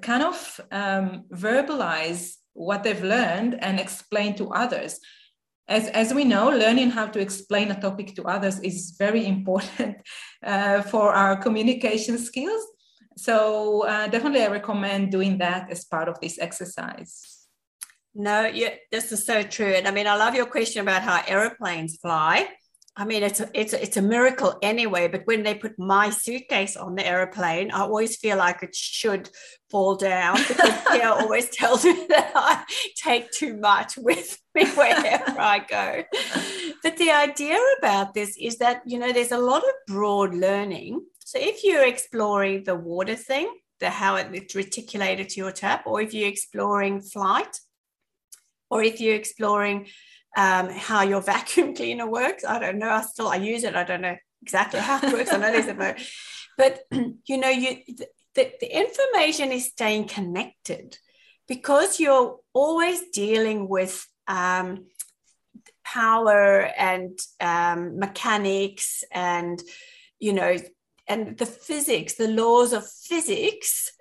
kind 0.02 0.23
of 0.23 0.61
um, 0.71 1.25
verbalize 1.33 2.35
what 2.52 2.83
they've 2.83 3.02
learned 3.02 3.59
and 3.61 3.78
explain 3.78 4.35
to 4.37 4.50
others. 4.50 4.99
As, 5.69 5.88
as 5.88 6.14
we 6.14 6.25
know, 6.25 6.49
learning 6.49 6.90
how 6.90 7.07
to 7.07 7.19
explain 7.19 7.71
a 7.71 7.81
topic 7.81 8.14
to 8.16 8.25
others 8.25 8.61
is 8.61 8.95
very 8.99 9.26
important 9.26 9.97
uh, 10.45 10.83
for 10.83 11.12
our 11.12 11.37
communication 11.37 12.19
skills. 12.19 12.62
So 13.16 13.85
uh, 13.87 14.09
definitely, 14.09 14.43
I 14.43 14.49
recommend 14.49 15.11
doing 15.11 15.38
that 15.38 15.71
as 15.71 15.85
part 15.85 16.09
of 16.09 16.21
this 16.21 16.38
exercise. 16.38 17.47
No, 18.14 18.47
yeah, 18.47 18.75
this 18.90 19.12
is 19.12 19.26
so 19.26 19.43
true. 19.43 19.73
And 19.73 19.88
I 19.88 19.90
mean, 19.90 20.07
I 20.07 20.16
love 20.16 20.35
your 20.35 20.47
question 20.47 20.83
about 20.83 21.02
how 21.02 21.23
aeroplanes 21.26 21.97
fly. 21.97 22.49
I 22.98 23.04
mean, 23.04 23.22
it's 23.22 23.40
a, 23.40 23.50
it's 23.52 23.74
a, 23.74 23.82
it's 23.82 23.96
a 23.98 24.02
miracle 24.02 24.58
anyway. 24.62 25.08
But 25.08 25.26
when 25.26 25.42
they 25.42 25.54
put 25.54 25.78
my 25.78 26.08
suitcase 26.08 26.76
on 26.76 26.94
the 26.94 27.06
aeroplane, 27.06 27.70
I 27.70 27.80
always 27.80 28.16
feel 28.16 28.38
like 28.38 28.62
it 28.62 28.74
should 28.74 29.28
fall 29.70 29.96
down 29.96 30.38
because 30.48 30.72
Pierre 30.90 31.12
always 31.12 31.50
tells 31.50 31.84
me 31.84 32.06
that 32.08 32.32
I 32.34 32.64
take 32.96 33.30
too 33.32 33.58
much 33.58 33.98
with 33.98 34.38
me 34.54 34.64
wherever 34.74 35.38
I 35.38 35.58
go. 35.58 36.04
But 36.82 36.96
the 36.96 37.10
idea 37.10 37.58
about 37.78 38.14
this 38.14 38.36
is 38.40 38.56
that 38.58 38.82
you 38.86 38.98
know 38.98 39.12
there's 39.12 39.32
a 39.32 39.38
lot 39.38 39.62
of 39.62 39.74
broad 39.86 40.34
learning 40.34 41.02
so 41.26 41.40
if 41.40 41.64
you're 41.64 41.84
exploring 41.84 42.62
the 42.62 42.76
water 42.76 43.16
thing, 43.16 43.52
the 43.80 43.90
how 43.90 44.14
it's 44.14 44.54
reticulated 44.54 45.28
to 45.30 45.40
your 45.40 45.50
tap, 45.50 45.82
or 45.84 46.00
if 46.00 46.14
you're 46.14 46.28
exploring 46.28 47.00
flight, 47.00 47.58
or 48.70 48.80
if 48.84 49.00
you're 49.00 49.16
exploring 49.16 49.88
um, 50.37 50.69
how 50.69 51.02
your 51.02 51.21
vacuum 51.33 51.75
cleaner 51.75 52.09
works, 52.09 52.45
I 52.45 52.59
don't 52.59 52.78
know. 52.78 52.90
I 52.90 53.02
still 53.02 53.28
I 53.28 53.37
use 53.37 53.64
it. 53.64 53.75
I 53.75 53.85
don't 53.85 54.02
know 54.02 54.16
exactly 54.43 54.81
how 54.81 54.99
it 55.02 55.12
works. 55.12 55.33
I 55.33 55.38
know 55.38 55.50
there's 55.50 55.66
a 55.66 55.97
but 56.59 56.81
you 57.26 57.38
know 57.38 57.49
you 57.49 57.78
the, 58.35 58.52
the 58.61 58.78
information 58.78 59.50
is 59.50 59.66
staying 59.66 60.07
connected 60.09 60.99
because 61.49 61.99
you're 61.99 62.37
always 62.52 63.09
dealing 63.11 63.66
with 63.69 64.07
um, 64.28 64.87
power 65.85 66.61
and 66.76 67.19
um, 67.40 67.99
mechanics 67.99 69.05
and 69.11 69.62
you 70.19 70.33
know 70.33 70.57
and 71.09 71.38
the 71.38 71.47
physics, 71.47 72.14
the 72.14 72.28
laws 72.28 72.73
of 72.73 72.88
physics 72.88 73.93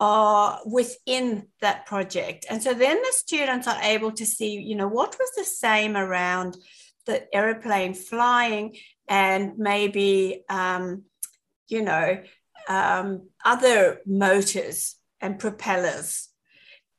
are 0.00 0.60
within 0.64 1.46
that 1.60 1.86
project. 1.86 2.46
And 2.48 2.62
so 2.62 2.72
then 2.72 2.96
the 2.96 3.12
students 3.12 3.68
are 3.68 3.80
able 3.82 4.12
to 4.12 4.26
see, 4.26 4.58
you 4.58 4.74
know, 4.74 4.88
what 4.88 5.16
was 5.18 5.30
the 5.36 5.44
same 5.44 5.96
around 5.96 6.56
the 7.06 7.32
aeroplane 7.34 7.94
flying 7.94 8.76
and 9.08 9.58
maybe, 9.58 10.42
um, 10.48 11.04
you 11.68 11.82
know, 11.82 12.22
um, 12.68 13.28
other 13.44 14.00
motors 14.06 14.96
and 15.20 15.38
propellers 15.38 16.28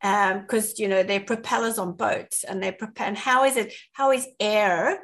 because 0.02 0.70
um, 0.70 0.76
you 0.78 0.88
know 0.88 1.04
they're 1.04 1.20
propellers 1.20 1.78
on 1.78 1.94
boats 1.94 2.44
and 2.44 2.62
they're 2.62 2.72
prop- 2.72 3.00
and 3.02 3.18
how 3.18 3.44
is 3.44 3.56
it 3.56 3.72
how 3.94 4.12
is 4.12 4.28
air 4.40 5.00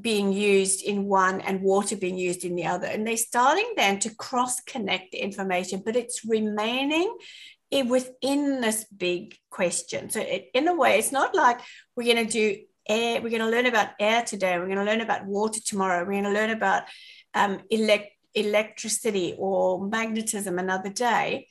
being 0.00 0.32
used 0.32 0.82
in 0.82 1.04
one 1.04 1.40
and 1.40 1.60
water 1.60 1.96
being 1.96 2.16
used 2.16 2.44
in 2.44 2.56
the 2.56 2.66
other. 2.66 2.86
And 2.86 3.06
they're 3.06 3.16
starting 3.16 3.72
then 3.76 3.98
to 4.00 4.14
cross 4.14 4.60
connect 4.60 5.12
the 5.12 5.18
information, 5.18 5.82
but 5.84 5.96
it's 5.96 6.24
remaining 6.24 7.14
within 7.86 8.60
this 8.60 8.84
big 8.84 9.36
question. 9.50 10.10
So, 10.10 10.20
it, 10.20 10.50
in 10.54 10.68
a 10.68 10.74
way, 10.74 10.98
it's 10.98 11.12
not 11.12 11.34
like 11.34 11.60
we're 11.96 12.12
going 12.12 12.26
to 12.26 12.32
do 12.32 12.58
air, 12.88 13.22
we're 13.22 13.30
going 13.30 13.40
to 13.42 13.48
learn 13.48 13.66
about 13.66 13.90
air 13.98 14.22
today, 14.22 14.58
we're 14.58 14.66
going 14.66 14.78
to 14.78 14.84
learn 14.84 15.00
about 15.00 15.26
water 15.26 15.60
tomorrow, 15.64 16.04
we're 16.04 16.12
going 16.12 16.24
to 16.24 16.30
learn 16.30 16.50
about 16.50 16.84
um, 17.34 17.60
elect, 17.70 18.10
electricity 18.34 19.34
or 19.38 19.86
magnetism 19.86 20.58
another 20.58 20.90
day. 20.90 21.48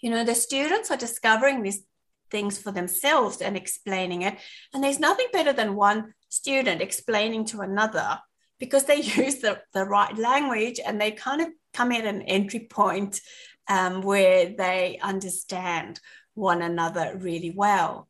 You 0.00 0.10
know, 0.10 0.24
the 0.24 0.34
students 0.34 0.90
are 0.90 0.96
discovering 0.96 1.62
these 1.62 1.82
things 2.30 2.58
for 2.58 2.72
themselves 2.72 3.40
and 3.40 3.56
explaining 3.56 4.22
it. 4.22 4.36
And 4.74 4.82
there's 4.82 4.98
nothing 4.98 5.26
better 5.32 5.52
than 5.52 5.76
one 5.76 6.14
student 6.32 6.80
explaining 6.80 7.44
to 7.44 7.60
another 7.60 8.18
because 8.58 8.84
they 8.84 8.96
use 9.02 9.36
the, 9.36 9.60
the 9.74 9.84
right 9.84 10.16
language 10.16 10.80
and 10.84 10.98
they 11.00 11.10
kind 11.10 11.42
of 11.42 11.48
come 11.74 11.92
at 11.92 12.06
an 12.06 12.22
entry 12.22 12.60
point 12.60 13.20
um, 13.68 14.00
where 14.00 14.54
they 14.56 14.98
understand 15.02 16.00
one 16.34 16.62
another 16.62 17.16
really 17.18 17.52
well. 17.54 18.08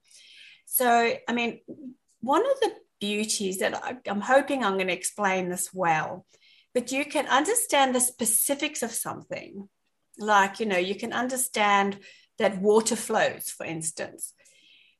So, 0.67 1.13
I 1.29 1.33
mean, 1.33 1.61
one 2.21 2.43
of 2.49 2.61
the 2.61 2.71
beauties 3.01 3.59
that 3.59 3.75
I, 3.75 3.97
I'm 4.07 4.21
hoping 4.21 4.63
I'm 4.63 4.75
going 4.75 4.87
to 4.87 4.93
explain 4.93 5.49
this 5.49 5.71
well, 5.75 6.25
but 6.75 6.93
you 6.93 7.05
can 7.05 7.27
understand 7.27 7.93
the 7.93 8.01
specifics 8.01 8.83
of 8.85 8.93
something. 8.93 9.69
Like, 10.17 10.61
you 10.61 10.67
know, 10.67 10.79
you 10.79 10.95
can 10.95 11.13
understand 11.13 11.99
that 12.39 12.63
water 12.63 12.97
flows, 12.97 13.51
for 13.51 13.67
instance. 13.67 14.33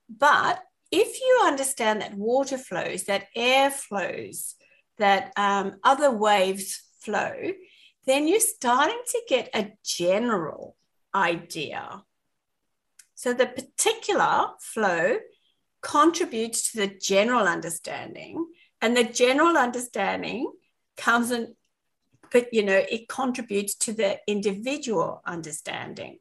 But 0.09 0.61
if 0.93 1.21
you 1.21 1.41
understand 1.45 2.03
that 2.03 2.15
water 2.15 2.59
flows, 2.59 3.05
that 3.05 3.29
air 3.35 3.71
flows, 3.71 4.55
that 4.99 5.33
um, 5.37 5.77
other 5.83 6.11
waves 6.11 6.83
flow, 7.01 7.35
then 8.07 8.29
you're 8.29 8.41
starting 8.41 9.01
to 9.09 9.23
get 9.27 9.49
a 9.55 9.73
general 9.83 10.77
idea. 11.15 12.03
So 13.15 13.33
the 13.33 13.47
particular 13.47 14.49
flow 14.61 15.19
contributes 15.81 16.73
to 16.73 16.79
the 16.79 16.95
general 17.01 17.49
understanding, 17.49 18.47
and 18.81 18.97
the 18.97 19.05
general 19.05 19.57
understanding 19.57 20.53
comes 20.97 21.31
in, 21.31 21.55
but 22.31 22.53
you 22.53 22.65
know, 22.65 22.83
it 22.91 23.09
contributes 23.09 23.75
to 23.77 23.93
the 23.93 24.19
individual 24.27 25.23
understanding. 25.25 26.19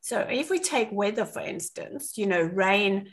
So 0.00 0.20
if 0.20 0.50
we 0.50 0.58
take 0.58 0.88
weather, 0.90 1.24
for 1.24 1.40
instance, 1.40 2.16
you 2.16 2.26
know, 2.26 2.42
rain 2.42 3.12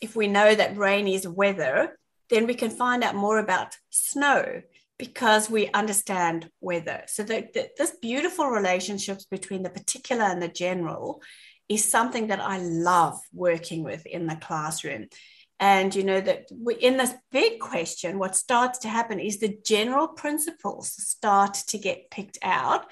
if 0.00 0.16
we 0.16 0.26
know 0.26 0.54
that 0.54 0.76
rain 0.76 1.06
is 1.06 1.26
weather, 1.26 1.98
then 2.30 2.46
we 2.46 2.54
can 2.54 2.70
find 2.70 3.02
out 3.02 3.14
more 3.14 3.38
about 3.38 3.76
snow 3.90 4.62
because 4.98 5.48
we 5.48 5.68
understand 5.68 6.50
weather. 6.60 7.02
So 7.06 7.22
that, 7.24 7.54
this 7.54 7.96
beautiful 8.02 8.48
relationships 8.48 9.24
between 9.24 9.62
the 9.62 9.70
particular 9.70 10.24
and 10.24 10.42
the 10.42 10.48
general 10.48 11.22
is 11.68 11.84
something 11.84 12.26
that 12.26 12.40
I 12.40 12.58
love 12.58 13.18
working 13.32 13.82
with 13.82 14.04
in 14.04 14.26
the 14.26 14.36
classroom. 14.36 15.06
And 15.58 15.94
you 15.94 16.04
know 16.04 16.20
that 16.20 16.46
in 16.80 16.96
this 16.96 17.14
big 17.30 17.60
question, 17.60 18.18
what 18.18 18.34
starts 18.34 18.78
to 18.80 18.88
happen 18.88 19.20
is 19.20 19.38
the 19.38 19.58
general 19.64 20.08
principles 20.08 20.90
start 20.90 21.54
to 21.68 21.78
get 21.78 22.10
picked 22.10 22.38
out, 22.42 22.86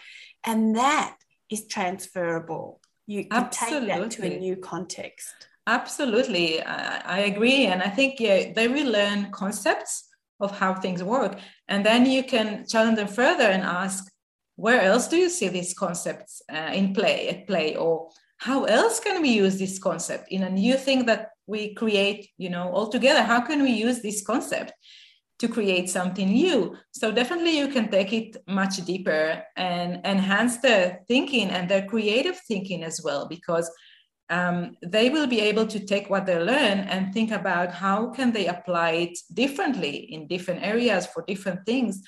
and 0.45 0.77
that 0.77 1.17
is 1.51 1.67
transferable. 1.67 2.81
You 3.07 3.25
can 3.25 3.45
Absolutely. 3.45 3.89
take 3.89 3.99
that 3.99 4.11
to 4.13 4.23
a 4.23 4.39
new 4.39 4.57
context. 4.57 5.48
Absolutely, 5.69 6.63
I, 6.63 7.01
I 7.05 7.19
agree, 7.33 7.67
and 7.67 7.83
I 7.83 7.91
think 7.91 8.19
yeah, 8.21 8.53
they 8.55 8.69
will 8.69 8.91
learn 8.91 9.31
concepts 9.33 10.09
of 10.41 10.59
how 10.59 10.73
things 10.75 11.03
work, 11.03 11.39
and 11.69 11.85
then 11.85 12.07
you 12.07 12.25
can 12.25 12.65
challenge 12.67 12.97
them 12.97 13.07
further 13.07 13.45
and 13.45 13.63
ask, 13.63 14.11
where 14.57 14.81
else 14.81 15.09
do 15.09 15.19
you 15.19 15.29
see 15.29 15.49
these 15.49 15.75
concepts 15.75 16.41
uh, 16.51 16.71
in 16.73 16.95
play 16.95 17.29
at 17.29 17.47
play, 17.47 17.77
or 17.77 18.09
how 18.39 18.65
else 18.65 18.99
can 18.99 19.21
we 19.21 19.29
use 19.29 19.59
this 19.59 19.79
concept 19.79 20.33
in 20.33 20.43
a 20.43 20.49
new 20.49 20.79
thing 20.79 21.05
that 21.05 21.33
we 21.47 21.75
create, 21.75 22.31
you 22.39 22.49
know, 22.49 22.71
all 22.73 22.89
together? 22.89 23.23
How 23.23 23.43
can 23.43 23.63
we 23.63 23.73
use 23.73 24.01
this 24.01 24.25
concept? 24.25 24.73
to 25.39 25.49
create 25.49 25.89
something 25.89 26.31
new. 26.31 26.77
So 26.91 27.13
definitely 27.13 27.57
you 27.57 27.69
can 27.69 27.91
take 27.91 28.13
it 28.13 28.37
much 28.49 28.85
deeper 28.85 29.41
and 29.57 30.05
enhance 30.05 30.57
their 30.59 31.01
thinking 31.07 31.51
and 31.51 31.69
their 31.69 31.87
creative 31.87 32.37
thinking 32.49 32.83
as 32.83 33.01
well, 33.05 33.29
because 33.29 33.71
um, 34.31 34.77
they 34.83 35.11
will 35.11 35.27
be 35.27 35.41
able 35.41 35.67
to 35.67 35.81
take 35.81 36.11
what 36.11 36.27
they 36.27 36.39
learn 36.39 36.81
and 36.81 37.13
think 37.13 37.31
about 37.31 37.73
how 37.73 38.11
can 38.11 38.33
they 38.33 38.47
apply 38.47 38.91
it 38.91 39.19
differently 39.33 39.97
in 40.13 40.27
different 40.27 40.63
areas 40.63 41.07
for 41.07 41.25
different 41.27 41.65
things. 41.65 42.03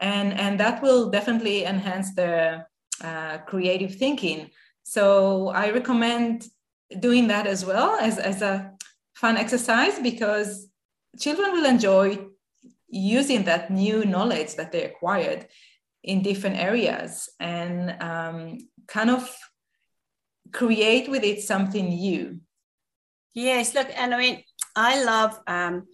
And 0.00 0.32
and 0.34 0.60
that 0.60 0.82
will 0.82 1.10
definitely 1.10 1.64
enhance 1.64 2.14
their 2.14 2.68
uh, 3.02 3.38
creative 3.38 3.94
thinking. 3.96 4.50
So 4.82 5.48
i 5.48 5.70
recommend 5.70 6.48
doing 7.00 7.26
that 7.28 7.46
as 7.46 7.64
well 7.64 7.98
as, 8.00 8.18
as 8.18 8.42
a 8.42 8.72
fun 9.14 9.36
exercise 9.36 9.98
because 9.98 10.68
children 11.18 11.52
will 11.52 11.66
enjoy 11.66 12.18
using 12.88 13.44
that 13.44 13.70
new 13.70 14.04
knowledge 14.04 14.54
that 14.54 14.72
they 14.72 14.84
acquired 14.84 15.48
in 16.04 16.22
different 16.22 16.56
areas 16.56 17.28
and 17.40 18.00
um, 18.00 18.58
kind 18.86 19.10
of 19.10 19.28
create 20.56 21.08
with 21.10 21.22
it 21.22 21.42
something 21.42 21.86
new. 21.86 22.40
Yes, 23.34 23.74
look, 23.74 23.88
and 23.94 24.14
I 24.14 24.18
mean, 24.18 24.42
I 24.74 25.04
love 25.04 25.38
um, 25.46 25.86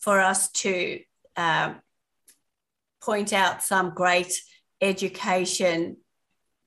for 0.00 0.18
us 0.20 0.50
to 0.62 1.00
um, 1.36 1.80
point 3.02 3.34
out 3.34 3.62
some 3.62 3.92
great 3.94 4.32
education 4.80 5.98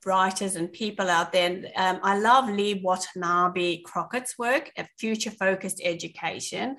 writers 0.05 0.55
and 0.55 0.71
people 0.71 1.09
out 1.09 1.31
there. 1.31 1.63
Um, 1.75 1.99
I 2.03 2.19
love 2.19 2.47
Lee 2.47 2.79
Watanabe 2.83 3.81
Crockett's 3.81 4.37
work 4.37 4.71
at 4.77 4.89
Future 4.99 5.31
Focused 5.31 5.81
Education 5.83 6.77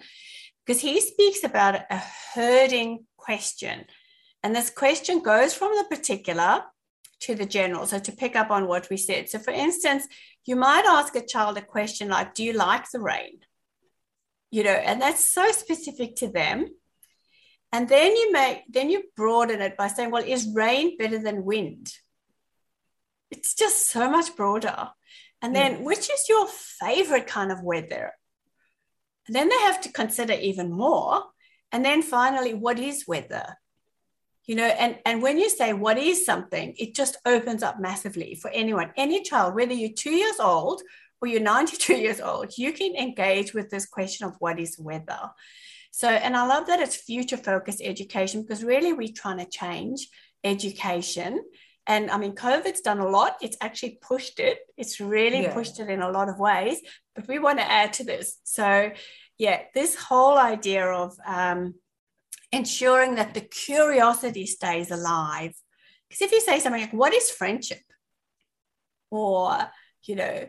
because 0.65 0.81
he 0.81 1.01
speaks 1.01 1.43
about 1.43 1.75
a 1.91 2.03
herding 2.35 3.07
question. 3.17 3.85
And 4.45 4.55
this 4.55 4.71
question 4.71 5.23
goes 5.23 5.55
from 5.55 5.73
the 5.77 5.97
particular 5.97 6.63
to 7.23 7.35
the 7.35 7.47
general. 7.47 7.87
So, 7.87 7.99
to 7.99 8.13
pick 8.13 8.37
up 8.37 8.51
on 8.51 8.67
what 8.67 8.89
we 8.91 8.97
said. 8.97 9.29
So, 9.29 9.39
for 9.39 9.53
instance, 9.53 10.07
you 10.45 10.57
might 10.57 10.85
ask 10.87 11.15
a 11.17 11.27
child 11.27 11.59
a 11.59 11.63
question 11.63 12.09
like, 12.09 12.35
Do 12.35 12.45
you 12.45 12.53
like 12.53 12.91
the 12.91 13.01
rain? 13.01 13.41
You 14.51 14.65
know, 14.65 14.71
and 14.71 15.01
that's 15.01 15.25
so 15.25 15.51
specific 15.53 16.17
to 16.17 16.29
them. 16.29 16.67
And 17.73 17.89
then 17.89 18.15
you 18.15 18.33
make, 18.33 18.65
then 18.69 18.91
you 18.91 19.05
broaden 19.17 19.63
it 19.63 19.77
by 19.77 19.89
saying, 19.89 20.11
Well, 20.11 20.25
is 20.25 20.53
rain 20.55 20.97
better 20.99 21.19
than 21.19 21.45
wind? 21.45 21.93
It's 23.31 23.55
just 23.55 23.89
so 23.91 24.11
much 24.11 24.37
broader. 24.37 24.91
And 25.41 25.53
mm. 25.53 25.55
then, 25.55 25.73
yeah. 25.73 25.79
which 25.79 26.11
is 26.11 26.29
your 26.29 26.47
favorite 26.47 27.27
kind 27.27 27.51
of 27.51 27.63
weather? 27.63 28.13
And 29.27 29.37
then 29.37 29.49
they 29.49 29.59
have 29.61 29.81
to 29.83 29.93
consider 29.93 30.35
even 30.35 30.71
more. 30.71 31.23
And 31.71 31.85
then 31.85 32.03
finally, 32.03 32.53
what 32.53 32.79
is 32.79 33.07
weather? 33.09 33.57
You 34.47 34.57
know, 34.57 34.67
and, 34.67 34.99
and 35.07 35.23
when 35.23 35.39
you 35.39 35.49
say 35.49 35.73
what 35.73 35.99
is 35.99 36.25
something, 36.27 36.75
it 36.77 36.95
just 36.95 37.17
opens 37.25 37.63
up 37.63 37.81
massively 37.81 38.35
for 38.35 38.51
anyone, 38.51 38.93
any 38.97 39.23
child, 39.23 39.55
whether 39.55 39.73
you're 39.73 39.91
two 39.97 40.11
years 40.15 40.41
old 40.41 40.83
or 41.21 41.29
you're 41.29 41.41
92 41.41 41.95
years 41.97 42.21
old, 42.21 42.59
you 42.59 42.73
can 42.73 42.97
engage 42.97 43.55
with 43.55 43.71
this 43.71 43.87
question 43.87 44.27
of 44.27 44.35
what 44.41 44.59
is 44.59 44.77
weather. 44.79 45.31
So, 45.93 46.09
and 46.09 46.37
I 46.37 46.47
love 46.47 46.67
that 46.67 46.81
it's 46.81 46.97
future 46.97 47.37
focused 47.37 47.83
education 47.83 48.43
because 48.43 48.65
really 48.65 48.93
we're 48.93 49.13
trying 49.15 49.39
to 49.39 49.47
change 49.49 50.09
education 50.43 51.41
and 51.87 52.11
I 52.11 52.19
mean, 52.19 52.35
COVID's 52.35 52.81
done 52.81 53.01
a 53.01 53.09
lot. 53.09 53.37
It's 53.43 53.57
actually 53.61 53.99
pushed 54.01 54.39
it. 54.39 54.59
It's 54.77 55.01
really 55.01 55.43
yeah. 55.43 55.55
pushed 55.55 55.81
it 55.81 55.89
in 55.89 56.01
a 56.01 56.11
lot 56.11 56.29
of 56.29 56.39
ways. 56.39 56.81
But 57.15 57.27
we 57.27 57.39
want 57.39 57.59
to 57.59 57.71
add 57.71 57.95
to 57.95 58.05
this. 58.05 58.39
So, 58.45 58.93
yeah, 59.39 59.63
this 59.75 59.97
whole 59.97 60.39
idea 60.39 60.87
of 60.87 61.17
um, 61.27 61.75
ensuring 62.53 63.15
that 63.17 63.35
the 63.35 63.41
curiosity 63.41 64.47
stays 64.47 64.91
alive. 64.91 65.55
Because 66.09 66.23
if 66.23 66.33
you 66.33 66.41
say 66.41 66.59
something 66.61 66.83
like, 66.83 66.93
"What 66.93 67.15
is 67.15 67.31
friendship?" 67.31 67.83
or 69.11 69.71
you 70.05 70.17
know, 70.17 70.49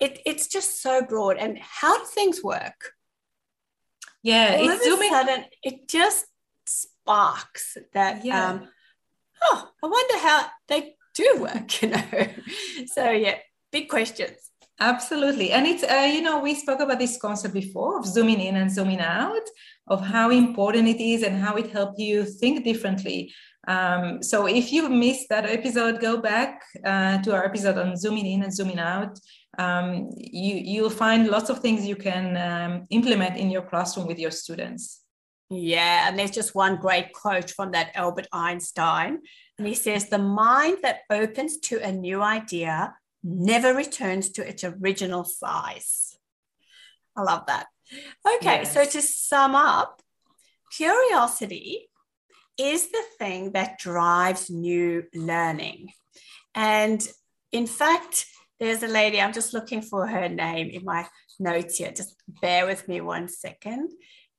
it, 0.00 0.20
it's 0.26 0.48
just 0.48 0.82
so 0.82 1.02
broad. 1.02 1.36
And 1.36 1.58
how 1.58 1.98
do 1.98 2.04
things 2.04 2.42
work? 2.42 2.92
Yeah, 4.22 4.56
all 4.58 4.70
it's 4.70 4.86
of 4.86 5.00
a 5.00 5.08
sudden 5.08 5.44
it 5.62 5.88
just 5.88 6.26
sparks 6.66 7.76
that. 7.94 8.24
Yeah. 8.24 8.50
Um, 8.50 8.68
oh, 9.42 9.70
I 9.82 9.86
wonder 9.86 10.18
how 10.18 10.46
they 10.68 10.96
do 11.14 11.38
work, 11.40 11.82
you 11.82 11.88
know. 11.90 12.28
so 12.86 13.10
yeah, 13.10 13.36
big 13.70 13.88
questions. 13.88 14.47
Absolutely. 14.80 15.50
And 15.50 15.66
it's, 15.66 15.82
uh, 15.82 16.08
you 16.12 16.22
know, 16.22 16.38
we 16.38 16.54
spoke 16.54 16.80
about 16.80 17.00
this 17.00 17.18
concept 17.20 17.52
before 17.52 17.98
of 17.98 18.06
zooming 18.06 18.40
in 18.40 18.56
and 18.56 18.70
zooming 18.70 19.00
out, 19.00 19.42
of 19.88 20.00
how 20.00 20.30
important 20.30 20.86
it 20.86 21.02
is 21.02 21.24
and 21.24 21.36
how 21.36 21.56
it 21.56 21.72
helps 21.72 21.98
you 21.98 22.24
think 22.24 22.62
differently. 22.64 23.32
Um, 23.66 24.22
so 24.22 24.46
if 24.46 24.72
you 24.72 24.88
missed 24.88 25.28
that 25.30 25.46
episode, 25.46 26.00
go 26.00 26.18
back 26.18 26.62
uh, 26.84 27.18
to 27.22 27.34
our 27.34 27.44
episode 27.44 27.76
on 27.76 27.96
zooming 27.96 28.26
in 28.26 28.42
and 28.44 28.54
zooming 28.54 28.78
out. 28.78 29.18
Um, 29.58 30.10
you, 30.16 30.54
you'll 30.54 30.90
find 30.90 31.26
lots 31.26 31.50
of 31.50 31.58
things 31.58 31.84
you 31.84 31.96
can 31.96 32.36
um, 32.36 32.86
implement 32.90 33.36
in 33.36 33.50
your 33.50 33.62
classroom 33.62 34.06
with 34.06 34.18
your 34.18 34.30
students. 34.30 35.02
Yeah, 35.50 36.08
and 36.08 36.18
there's 36.18 36.30
just 36.30 36.54
one 36.54 36.76
great 36.76 37.12
quote 37.12 37.50
from 37.50 37.72
that 37.72 37.90
Albert 37.94 38.28
Einstein. 38.32 39.18
And 39.58 39.66
he 39.66 39.74
says, 39.74 40.08
The 40.08 40.18
mind 40.18 40.78
that 40.82 41.00
opens 41.10 41.58
to 41.58 41.78
a 41.78 41.90
new 41.90 42.22
idea 42.22 42.94
never 43.22 43.74
returns 43.74 44.30
to 44.30 44.46
its 44.46 44.64
original 44.64 45.24
size. 45.24 46.16
I 47.16 47.22
love 47.22 47.46
that. 47.46 47.66
Okay, 48.36 48.58
yes. 48.58 48.74
so 48.74 48.84
to 48.84 49.02
sum 49.02 49.54
up, 49.54 50.02
curiosity 50.72 51.88
is 52.58 52.90
the 52.90 53.02
thing 53.18 53.52
that 53.52 53.78
drives 53.78 54.50
new 54.50 55.04
learning. 55.14 55.90
And 56.54 57.06
in 57.52 57.66
fact, 57.66 58.26
there's 58.60 58.82
a 58.82 58.88
lady, 58.88 59.20
I'm 59.20 59.32
just 59.32 59.54
looking 59.54 59.82
for 59.82 60.06
her 60.06 60.28
name 60.28 60.70
in 60.70 60.84
my 60.84 61.06
notes 61.38 61.78
here. 61.78 61.92
Just 61.92 62.16
bear 62.40 62.66
with 62.66 62.88
me 62.88 63.00
one 63.00 63.28
second 63.28 63.90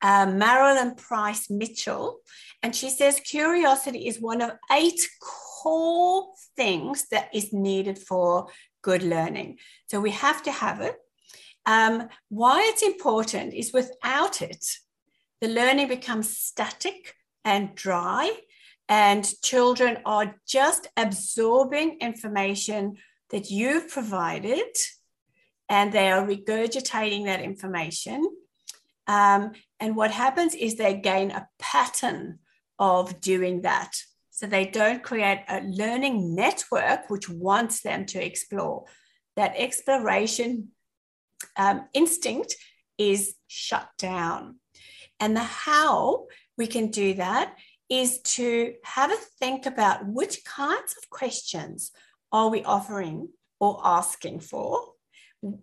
uh, 0.01 0.25
Marilyn 0.25 0.95
Price 0.95 1.49
Mitchell, 1.49 2.19
and 2.63 2.75
she 2.75 2.89
says 2.89 3.19
curiosity 3.19 4.07
is 4.07 4.19
one 4.19 4.41
of 4.41 4.51
eight 4.71 5.01
core 5.21 6.29
things 6.55 7.07
that 7.09 7.29
is 7.33 7.51
needed 7.51 7.97
for 7.97 8.47
good 8.81 9.03
learning. 9.03 9.57
So 9.87 9.99
we 9.99 10.11
have 10.11 10.43
to 10.43 10.51
have 10.51 10.81
it. 10.81 10.95
Um, 11.65 12.07
why 12.29 12.61
it's 12.65 12.83
important 12.83 13.53
is 13.53 13.73
without 13.73 14.41
it, 14.41 14.65
the 15.41 15.47
learning 15.47 15.87
becomes 15.87 16.37
static 16.37 17.15
and 17.45 17.75
dry, 17.75 18.31
and 18.87 19.23
children 19.43 19.99
are 20.05 20.35
just 20.47 20.87
absorbing 20.97 21.97
information 22.01 22.97
that 23.29 23.51
you've 23.51 23.89
provided, 23.89 24.75
and 25.69 25.91
they 25.93 26.11
are 26.11 26.25
regurgitating 26.25 27.25
that 27.25 27.41
information. 27.41 28.27
Um, 29.07 29.51
and 29.79 29.95
what 29.95 30.11
happens 30.11 30.55
is 30.55 30.75
they 30.75 30.95
gain 30.95 31.31
a 31.31 31.47
pattern 31.59 32.39
of 32.77 33.21
doing 33.21 33.61
that. 33.61 33.91
So 34.39 34.47
they 34.47 34.67
don't 34.67 35.03
create 35.03 35.43
a 35.49 35.59
learning 35.59 36.33
network 36.33 37.09
which 37.09 37.27
wants 37.27 37.81
them 37.81 38.05
to 38.05 38.25
explore. 38.25 38.85
That 39.35 39.53
exploration 39.57 40.69
um, 41.57 41.89
instinct 41.93 42.55
is 42.97 43.35
shut 43.47 43.89
down. 43.97 44.61
And 45.19 45.35
the 45.35 45.43
how 45.43 46.27
we 46.57 46.67
can 46.67 46.87
do 46.87 47.15
that 47.15 47.53
is 47.89 48.21
to 48.21 48.75
have 48.85 49.11
a 49.11 49.17
think 49.41 49.65
about 49.65 50.07
which 50.07 50.45
kinds 50.45 50.95
of 50.97 51.09
questions 51.09 51.91
are 52.31 52.49
we 52.49 52.63
offering 52.63 53.27
or 53.59 53.81
asking 53.83 54.39
for? 54.39 54.93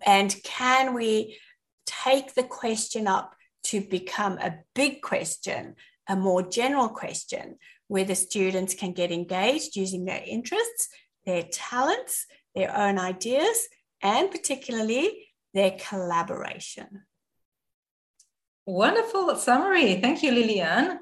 And 0.05 0.37
can 0.45 0.93
we 0.93 1.39
take 1.87 2.35
the 2.35 2.43
question 2.43 3.07
up 3.07 3.37
to 3.65 3.81
become 3.81 4.37
a 4.37 4.59
big 4.75 5.01
question, 5.01 5.77
a 6.07 6.15
more 6.15 6.43
general 6.43 6.91
question, 6.91 7.57
where 7.89 8.05
the 8.05 8.15
students 8.15 8.75
can 8.75 8.93
get 8.93 9.13
engaged 9.13 9.77
using 9.77 10.05
their 10.05 10.23
interests, 10.27 10.89
their 11.25 11.45
talents, 11.45 12.27
their 12.55 12.77
own 12.77 12.99
ideas, 12.99 13.69
and 14.03 14.31
particularly 14.31 15.29
their 15.55 15.73
collaboration. 15.79 17.03
Wonderful 18.67 19.35
summary. 19.37 20.01
Thank 20.01 20.23
you, 20.23 20.33
Liliane. 20.33 20.99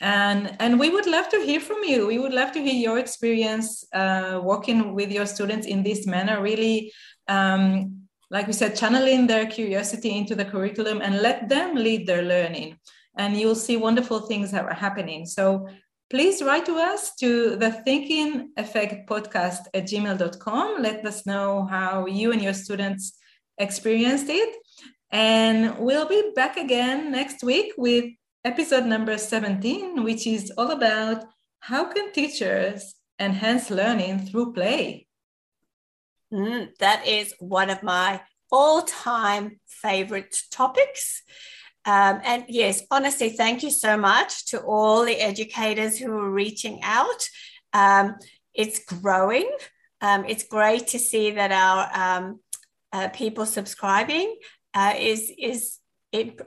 And, 0.00 0.56
and 0.58 0.80
we 0.80 0.90
would 0.90 1.06
love 1.06 1.28
to 1.28 1.40
hear 1.40 1.60
from 1.60 1.84
you. 1.84 2.06
We 2.06 2.18
would 2.18 2.32
love 2.32 2.52
to 2.52 2.60
hear 2.60 2.74
your 2.74 2.98
experience 2.98 3.84
uh, 3.92 4.40
working 4.42 4.94
with 4.94 5.10
your 5.12 5.26
students 5.26 5.66
in 5.66 5.82
this 5.82 6.06
manner, 6.06 6.42
really 6.42 6.92
um, 7.28 8.02
like 8.32 8.46
we 8.46 8.54
said, 8.54 8.74
channeling 8.74 9.26
their 9.26 9.46
curiosity 9.46 10.16
into 10.16 10.34
the 10.34 10.44
curriculum 10.44 11.02
and 11.02 11.20
let 11.20 11.50
them 11.50 11.76
lead 11.76 12.06
their 12.06 12.22
learning. 12.22 12.78
And 13.18 13.36
you'll 13.36 13.54
see 13.54 13.76
wonderful 13.76 14.20
things 14.20 14.50
that 14.52 14.64
are 14.64 14.74
happening. 14.74 15.26
So 15.26 15.68
please 16.12 16.42
write 16.42 16.66
to 16.66 16.76
us 16.76 17.14
to 17.14 17.56
the 17.56 17.72
Thinking 17.86 18.50
Effect 18.58 19.08
podcast 19.08 19.60
at 19.72 19.84
gmail.com. 19.84 20.82
Let 20.82 21.06
us 21.06 21.24
know 21.24 21.64
how 21.64 22.04
you 22.04 22.32
and 22.32 22.42
your 22.42 22.52
students 22.52 23.16
experienced 23.56 24.26
it. 24.28 24.54
And 25.10 25.78
we'll 25.78 26.06
be 26.06 26.32
back 26.36 26.58
again 26.58 27.10
next 27.10 27.42
week 27.42 27.72
with 27.78 28.04
episode 28.44 28.84
number 28.84 29.16
17, 29.16 30.04
which 30.04 30.26
is 30.26 30.52
all 30.58 30.72
about 30.72 31.24
how 31.60 31.84
can 31.84 32.12
teachers 32.12 32.94
enhance 33.18 33.70
learning 33.70 34.26
through 34.26 34.52
play. 34.52 35.06
Mm, 36.30 36.76
that 36.78 37.08
is 37.08 37.32
one 37.38 37.70
of 37.70 37.82
my 37.82 38.20
all 38.50 38.82
time 38.82 39.60
favorite 39.66 40.36
topics. 40.50 41.22
Um, 41.84 42.20
and 42.24 42.44
yes, 42.48 42.82
honestly, 42.90 43.30
thank 43.30 43.62
you 43.62 43.70
so 43.70 43.96
much 43.96 44.46
to 44.46 44.60
all 44.60 45.04
the 45.04 45.20
educators 45.20 45.98
who 45.98 46.12
are 46.12 46.30
reaching 46.30 46.80
out. 46.82 47.28
Um, 47.72 48.16
it's 48.54 48.84
growing. 48.84 49.50
Um, 50.00 50.24
it's 50.26 50.44
great 50.44 50.88
to 50.88 50.98
see 50.98 51.32
that 51.32 51.52
our 51.52 51.90
um, 51.94 52.40
uh, 52.92 53.08
people 53.08 53.46
subscribing 53.46 54.36
uh, 54.74 54.94
is 54.98 55.32
is 55.38 55.78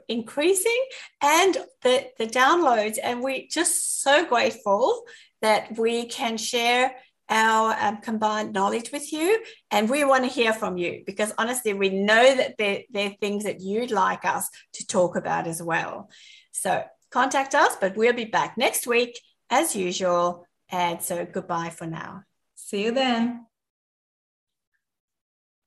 increasing 0.08 0.86
and 1.20 1.56
the, 1.82 2.06
the 2.18 2.26
downloads. 2.26 2.98
And 3.02 3.20
we're 3.20 3.46
just 3.50 4.02
so 4.02 4.24
grateful 4.24 5.02
that 5.42 5.76
we 5.76 6.06
can 6.06 6.36
share 6.36 6.94
our 7.28 7.76
um, 7.80 7.98
combined 7.98 8.52
knowledge 8.52 8.92
with 8.92 9.12
you. 9.12 9.42
And 9.70 9.90
we 9.90 10.04
want 10.04 10.24
to 10.24 10.30
hear 10.30 10.52
from 10.52 10.76
you 10.76 11.02
because 11.06 11.32
honestly, 11.38 11.74
we 11.74 11.90
know 11.90 12.36
that 12.36 12.56
there, 12.58 12.82
there 12.90 13.08
are 13.08 13.14
things 13.20 13.44
that 13.44 13.60
you'd 13.60 13.90
like 13.90 14.24
us 14.24 14.48
to 14.74 14.86
talk 14.86 15.16
about 15.16 15.46
as 15.46 15.62
well. 15.62 16.10
So 16.52 16.84
contact 17.10 17.54
us, 17.54 17.76
but 17.80 17.96
we'll 17.96 18.12
be 18.12 18.24
back 18.24 18.56
next 18.56 18.86
week 18.86 19.20
as 19.50 19.76
usual. 19.76 20.46
And 20.70 21.02
so 21.02 21.24
goodbye 21.24 21.70
for 21.70 21.86
now. 21.86 22.22
See 22.54 22.84
you 22.84 22.92
then. 22.92 23.46